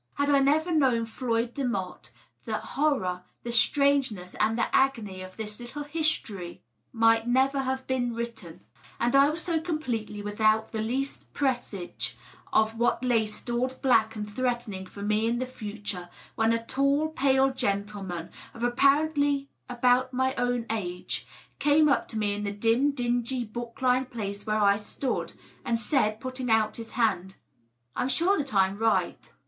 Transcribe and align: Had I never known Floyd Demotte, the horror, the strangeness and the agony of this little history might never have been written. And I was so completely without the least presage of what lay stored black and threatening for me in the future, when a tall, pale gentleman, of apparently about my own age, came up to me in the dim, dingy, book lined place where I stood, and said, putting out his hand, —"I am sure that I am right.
Had 0.15 0.31
I 0.31 0.39
never 0.39 0.71
known 0.71 1.05
Floyd 1.05 1.53
Demotte, 1.53 2.09
the 2.45 2.57
horror, 2.57 3.21
the 3.43 3.51
strangeness 3.51 4.33
and 4.39 4.57
the 4.57 4.75
agony 4.75 5.21
of 5.21 5.37
this 5.37 5.59
little 5.59 5.83
history 5.83 6.63
might 6.91 7.27
never 7.27 7.59
have 7.59 7.85
been 7.85 8.15
written. 8.15 8.61
And 8.99 9.15
I 9.15 9.29
was 9.29 9.43
so 9.43 9.59
completely 9.59 10.23
without 10.23 10.71
the 10.71 10.81
least 10.81 11.31
presage 11.33 12.17
of 12.51 12.79
what 12.79 13.03
lay 13.05 13.27
stored 13.27 13.75
black 13.83 14.15
and 14.15 14.27
threatening 14.27 14.87
for 14.87 15.03
me 15.03 15.27
in 15.27 15.37
the 15.37 15.45
future, 15.45 16.09
when 16.33 16.51
a 16.51 16.65
tall, 16.65 17.09
pale 17.09 17.51
gentleman, 17.53 18.31
of 18.55 18.63
apparently 18.63 19.51
about 19.69 20.13
my 20.13 20.33
own 20.33 20.65
age, 20.71 21.27
came 21.59 21.87
up 21.87 22.07
to 22.07 22.17
me 22.17 22.33
in 22.33 22.43
the 22.43 22.51
dim, 22.51 22.89
dingy, 22.89 23.45
book 23.45 23.79
lined 23.83 24.09
place 24.09 24.47
where 24.47 24.61
I 24.63 24.77
stood, 24.77 25.33
and 25.63 25.77
said, 25.77 26.19
putting 26.19 26.49
out 26.49 26.77
his 26.77 26.93
hand, 26.93 27.35
—"I 27.95 28.01
am 28.01 28.09
sure 28.09 28.35
that 28.39 28.55
I 28.55 28.67
am 28.67 28.79
right. 28.79 29.31